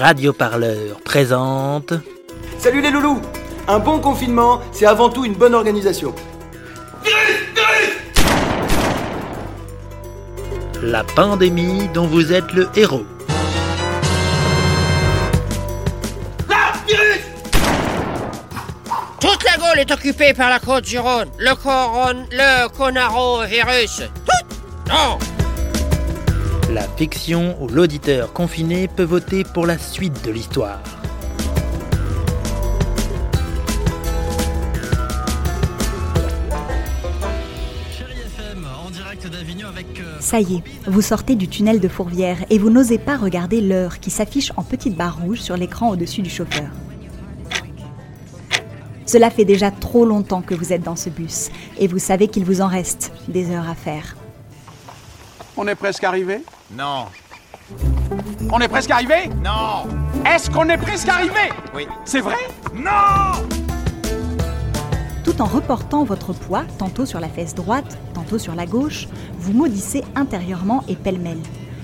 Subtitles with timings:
[0.00, 1.92] radioparleur présente.
[2.58, 3.20] Salut les loulous
[3.68, 6.14] Un bon confinement, c'est avant tout une bonne organisation.
[10.82, 13.04] La pandémie dont vous êtes le héros.
[19.20, 21.28] Toute la Gaule est occupée par la côte du Rhône.
[21.38, 22.24] Le coron...
[22.32, 24.04] le conarovirus.
[24.24, 24.56] Tout
[24.88, 25.18] Non
[26.72, 30.80] La fiction où l'auditeur confiné peut voter pour la suite de l'histoire.
[40.20, 43.98] Ça y est, vous sortez du tunnel de Fourvière et vous n'osez pas regarder l'heure
[43.98, 46.68] qui s'affiche en petite barre rouge sur l'écran au-dessus du chauffeur.
[49.06, 51.48] Cela fait déjà trop longtemps que vous êtes dans ce bus
[51.80, 54.16] et vous savez qu'il vous en reste des heures à faire.
[55.56, 56.44] On est presque arrivé?
[56.72, 57.06] Non.
[58.52, 59.28] On est presque arrivé?
[59.42, 59.88] Non.
[60.24, 61.50] Est-ce qu'on est presque arrivé?
[61.74, 61.86] Oui.
[62.04, 62.36] C'est vrai?
[62.74, 63.44] Non
[65.24, 69.52] Tout en reportant votre poids, tantôt sur la fesse droite, tantôt sur la gauche, vous
[69.52, 71.40] maudissez intérieurement et pêle-mêle.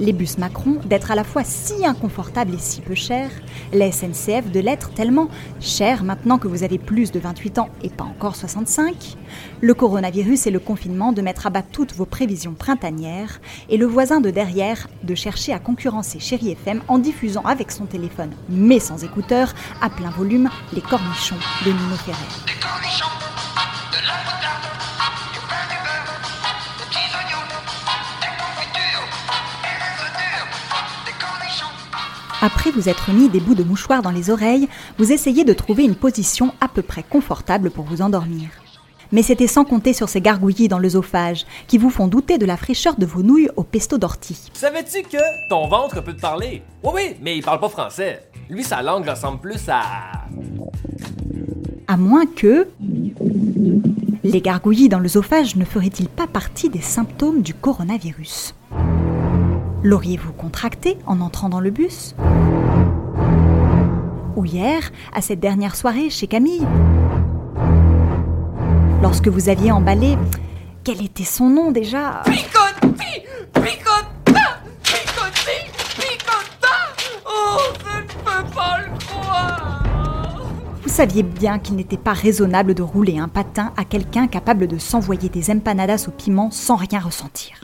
[0.00, 3.30] Les bus Macron d'être à la fois si inconfortables et si peu chers,
[3.72, 5.28] la SNCF de l'être tellement
[5.60, 9.16] cher maintenant que vous avez plus de 28 ans et pas encore 65,
[9.60, 13.86] le coronavirus et le confinement de mettre à bas toutes vos prévisions printanières, et le
[13.86, 18.78] voisin de derrière de chercher à concurrencer Chéri FM en diffusant avec son téléphone, mais
[18.78, 23.17] sans écouteurs, à plein volume, les cornichons de Nino Ferrer.
[32.40, 35.82] Après vous être mis des bouts de mouchoir dans les oreilles, vous essayez de trouver
[35.84, 38.48] une position à peu près confortable pour vous endormir.
[39.10, 42.56] Mais c'était sans compter sur ces gargouillis dans l'œsophage qui vous font douter de la
[42.56, 44.50] fraîcheur de vos nouilles au pesto d'ortie.
[44.52, 46.62] Savais-tu que ton ventre peut te parler?
[46.84, 48.22] Oui, oui, mais il parle pas français.
[48.48, 50.26] Lui, sa langue ressemble plus à.
[51.88, 52.68] À moins que.
[54.22, 58.54] Les gargouillis dans l'œsophage ne feraient-ils pas partie des symptômes du coronavirus
[59.84, 62.16] L'auriez-vous contracté en entrant dans le bus?
[64.34, 66.66] Ou hier, à cette dernière soirée chez Camille?
[69.02, 70.16] Lorsque vous aviez emballé.
[70.82, 72.22] Quel était son nom déjà?
[72.24, 73.22] Picotti
[73.52, 76.74] Picotta Picotti Picotta
[77.26, 79.82] Oh, je ne peux pas le croire.
[80.82, 84.78] Vous saviez bien qu'il n'était pas raisonnable de rouler un patin à quelqu'un capable de
[84.78, 87.60] s'envoyer des empanadas au piment sans rien ressentir.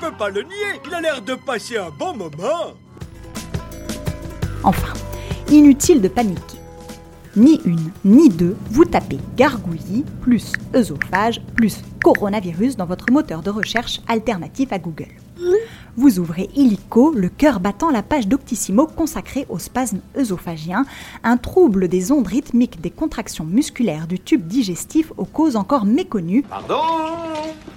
[0.00, 2.74] Peux pas le nier, il a l'air de passer un bon moment.
[4.62, 4.94] Enfin,
[5.50, 6.58] inutile de paniquer.
[7.36, 13.50] Ni une, ni deux, vous tapez gargouillis plus œsophage plus coronavirus dans votre moteur de
[13.50, 15.14] recherche alternatif à Google.
[15.96, 20.86] Vous ouvrez illico, le cœur battant la page d'Octissimo consacrée au spasme œsophagien,
[21.24, 26.42] un trouble des ondes rythmiques des contractions musculaires du tube digestif aux causes encore méconnues.
[26.42, 26.82] Pardon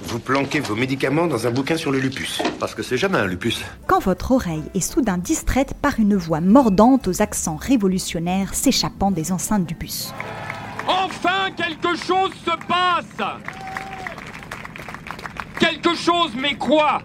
[0.04, 2.42] Vous planquez vos médicaments dans un bouquin sur le lupus.
[2.60, 3.62] Parce que c'est jamais un lupus.
[3.88, 9.32] Quand votre oreille est soudain distraite par une voix mordante aux accents révolutionnaires s'échappant des
[9.32, 10.14] enceintes du bus.
[10.88, 13.28] Enfin, quelque chose se passe
[15.60, 17.02] Quelque chose, mais quoi?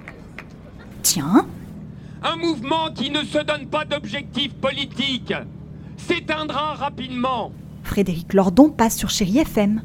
[1.03, 1.47] Tiens,
[2.23, 5.33] Un mouvement qui ne se donne pas d'objectif politique
[5.97, 7.53] s'éteindra rapidement.
[7.85, 9.83] Frédéric Lordon passe sur Chéri FM.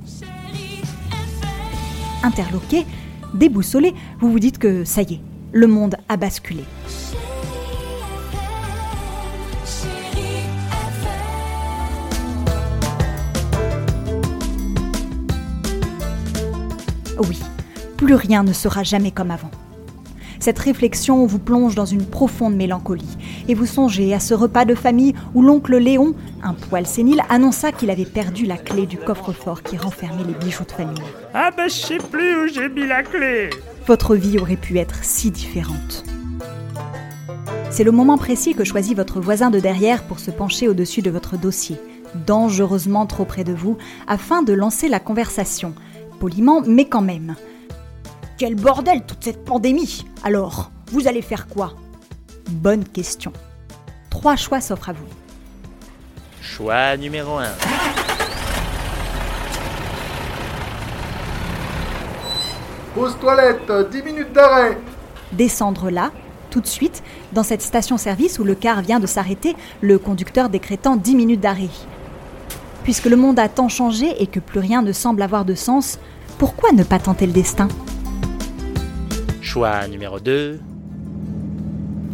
[2.24, 2.85] Interloqué,
[3.34, 6.63] déboussolé, vous vous dites que ça y est, le monde a basculé.
[17.19, 17.40] Oui,
[17.97, 19.51] plus rien ne sera jamais comme avant.
[20.43, 23.17] Cette réflexion vous plonge dans une profonde mélancolie
[23.47, 27.71] et vous songez à ce repas de famille où l'oncle Léon, un poil sénile, annonça
[27.71, 31.01] qu'il avait perdu la clé du coffre-fort qui renfermait les bijoux de famille.
[31.33, 33.51] Ah bah je sais plus où j'ai mis la clé.
[33.88, 36.03] Votre vie aurait pu être si différente.
[37.69, 41.09] C'est le moment précis que choisit votre voisin de derrière pour se pencher au-dessus de
[41.09, 41.77] votre dossier,
[42.27, 43.77] dangereusement trop près de vous,
[44.07, 45.73] afin de lancer la conversation,
[46.19, 47.38] poliment mais quand même.
[48.45, 51.75] Quel bordel toute cette pandémie Alors, vous allez faire quoi?
[52.50, 53.31] Bonne question.
[54.10, 55.07] Trois choix s'offrent à vous.
[56.42, 57.45] Choix numéro 1.
[62.94, 64.78] Pause toilette, 10 minutes d'arrêt.
[65.31, 66.12] Descendre là,
[66.50, 67.01] tout de suite,
[67.31, 71.69] dans cette station-service où le car vient de s'arrêter, le conducteur décrétant 10 minutes d'arrêt.
[72.84, 75.98] Puisque le monde a tant changé et que plus rien ne semble avoir de sens,
[76.38, 77.69] pourquoi ne pas tenter le destin?
[79.53, 80.59] Choix numéro 2.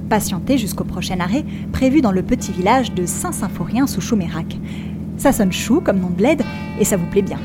[0.09, 4.57] Patientez jusqu'au prochain arrêt, prévu dans le petit village de Saint-Symphorien sous Chaumérac.
[5.15, 6.43] Ça sonne chou comme nom de l'aide
[6.81, 7.39] et ça vous plaît bien.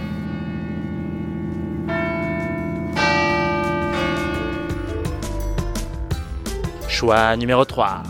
[6.88, 8.02] Choix numéro 3.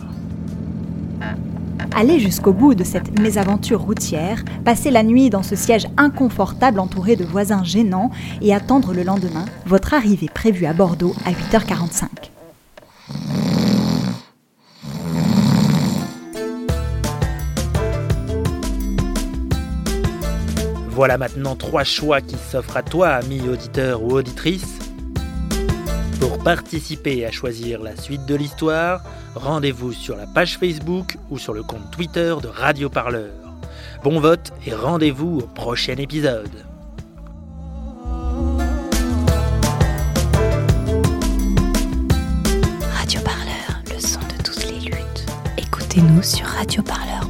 [1.97, 7.15] Allez jusqu'au bout de cette mésaventure routière, passer la nuit dans ce siège inconfortable entouré
[7.15, 8.11] de voisins gênants
[8.43, 12.07] et attendre le lendemain votre arrivée prévue à Bordeaux à 8h45.
[20.89, 24.84] Voilà maintenant trois choix qui s'offrent à toi, ami auditeur ou auditrice.
[26.45, 29.01] Participer à choisir la suite de l'histoire,
[29.35, 33.33] rendez-vous sur la page Facebook ou sur le compte Twitter de Radio Parleur.
[34.03, 36.51] Bon vote et rendez-vous au prochain épisode.
[42.93, 45.27] Radio Parleur, le son de toutes les luttes.
[45.57, 47.24] Écoutez-nous sur radioparleur.net.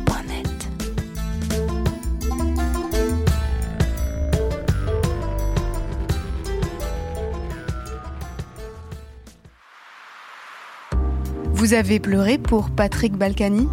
[11.64, 13.66] Vous avez pleuré pour Patrick Balkany?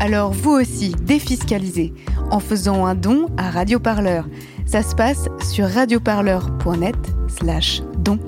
[0.00, 1.94] Alors vous aussi, défiscalisez
[2.32, 4.28] en faisant un don à Radio Parleur.
[4.66, 6.96] Ça se passe sur radioparleur.net
[7.28, 8.18] slash don.